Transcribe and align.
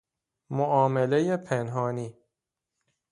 معاملهٔ 0.49 1.37
پنهانی 1.37 2.17